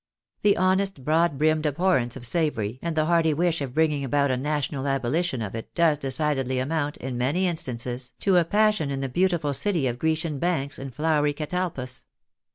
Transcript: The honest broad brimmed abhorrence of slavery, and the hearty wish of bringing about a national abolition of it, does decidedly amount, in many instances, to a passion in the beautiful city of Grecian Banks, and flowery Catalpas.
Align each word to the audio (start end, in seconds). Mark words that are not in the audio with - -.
The 0.41 0.57
honest 0.57 1.05
broad 1.05 1.37
brimmed 1.37 1.67
abhorrence 1.67 2.15
of 2.15 2.25
slavery, 2.25 2.79
and 2.81 2.97
the 2.97 3.05
hearty 3.05 3.35
wish 3.35 3.61
of 3.61 3.75
bringing 3.75 4.03
about 4.03 4.31
a 4.31 4.35
national 4.35 4.87
abolition 4.87 5.43
of 5.43 5.53
it, 5.53 5.75
does 5.75 5.99
decidedly 5.99 6.57
amount, 6.57 6.97
in 6.97 7.19
many 7.19 7.45
instances, 7.47 8.15
to 8.21 8.37
a 8.37 8.43
passion 8.43 8.89
in 8.89 9.01
the 9.01 9.09
beautiful 9.09 9.53
city 9.53 9.85
of 9.85 9.99
Grecian 9.99 10.39
Banks, 10.39 10.79
and 10.79 10.91
flowery 10.91 11.33
Catalpas. 11.33 12.05